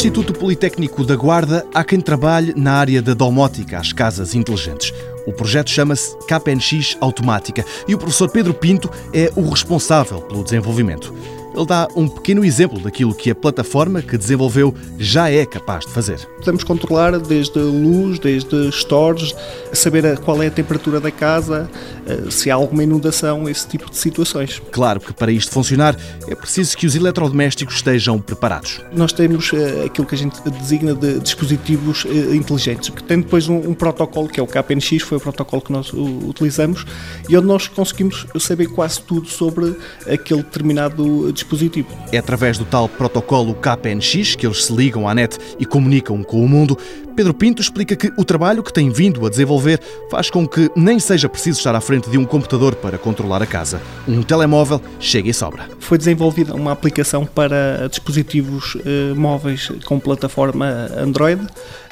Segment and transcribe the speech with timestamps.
[0.00, 4.94] Instituto Politécnico da Guarda há quem trabalhe na área da domótica às casas inteligentes.
[5.26, 11.14] O projeto chama-se KNX Automática e o professor Pedro Pinto é o responsável pelo desenvolvimento.
[11.54, 15.92] Ele dá um pequeno exemplo daquilo que a plataforma que desenvolveu já é capaz de
[15.92, 16.18] fazer.
[16.38, 19.34] Podemos controlar desde luz, desde stores,
[19.72, 21.68] saber qual é a temperatura da casa,
[22.06, 24.62] eh, se há alguma inundação, esse tipo de situações.
[24.70, 25.96] Claro que para isto funcionar
[26.28, 28.80] é preciso que os eletrodomésticos estejam preparados.
[28.92, 33.48] Nós temos eh, aquilo que a gente designa de dispositivos eh, inteligentes, que tem depois
[33.48, 36.86] um, um protocolo que é o KPNX, foi o protocolo que nós utilizamos,
[37.28, 41.88] e onde nós conseguimos saber quase tudo sobre aquele determinado dispositivo dispositivo.
[42.12, 46.44] É através do tal protocolo KPNX que eles se ligam à net e comunicam com
[46.44, 46.76] o mundo.
[47.20, 49.78] Pedro Pinto explica que o trabalho que tem vindo a desenvolver
[50.10, 53.46] faz com que nem seja preciso estar à frente de um computador para controlar a
[53.46, 53.78] casa.
[54.08, 55.68] Um telemóvel chega e sobra.
[55.80, 61.46] Foi desenvolvida uma aplicação para dispositivos eh, móveis com plataforma Android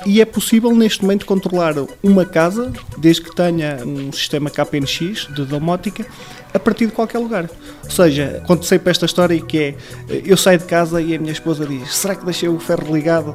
[0.06, 5.44] e é possível neste momento controlar uma casa desde que tenha um sistema KPNX de
[5.44, 6.06] domótica
[6.54, 7.50] a partir de qualquer lugar.
[7.84, 9.74] Ou seja, sei para esta história que é
[10.24, 13.34] eu saio de casa e a minha esposa diz: será que deixei o ferro ligado?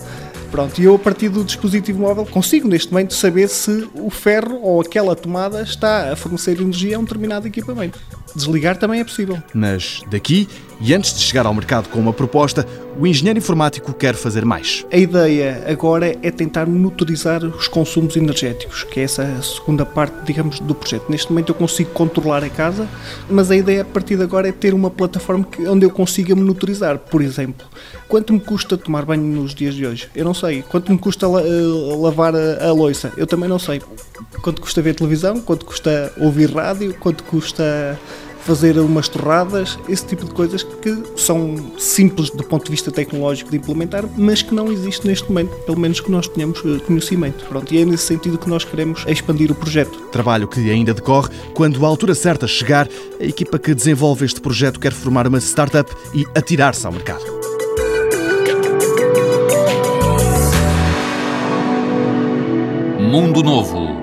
[0.53, 4.61] Pronto, e eu a partir do dispositivo móvel consigo neste momento saber se o ferro
[4.61, 7.99] ou aquela tomada está a fornecer energia a um determinado equipamento.
[8.35, 9.41] Desligar também é possível.
[9.53, 10.47] Mas daqui,
[10.81, 12.67] e antes de chegar ao mercado com uma proposta,
[12.99, 14.85] o engenheiro informático quer fazer mais.
[14.91, 20.59] A ideia agora é tentar monitorizar os consumos energéticos, que é essa segunda parte, digamos,
[20.59, 21.09] do projeto.
[21.09, 22.87] Neste momento eu consigo controlar a casa,
[23.29, 26.97] mas a ideia a partir de agora é ter uma plataforma onde eu consiga monitorizar.
[26.97, 27.65] Por exemplo,
[28.07, 30.09] quanto me custa tomar banho nos dias de hoje?
[30.15, 30.63] Eu não sei.
[30.63, 33.11] Quanto me custa eh, lavar a, a louça?
[33.17, 33.81] Eu também não sei.
[34.41, 35.39] Quanto custa ver televisão?
[35.39, 36.93] Quanto custa ouvir rádio?
[36.99, 37.97] Quanto custa
[38.45, 43.49] fazer umas torradas, esse tipo de coisas que são simples do ponto de vista tecnológico
[43.49, 47.45] de implementar, mas que não existe neste momento, pelo menos que nós tenhamos eh, conhecimento.
[47.45, 49.97] Pronto, e é nesse sentido que nós queremos expandir o projeto.
[50.11, 51.29] Trabalho que ainda decorre.
[51.53, 52.87] Quando a altura certa chegar,
[53.19, 57.23] a equipa que desenvolve este projeto quer formar uma startup e atirar-se ao mercado.
[62.99, 64.02] Mundo Novo,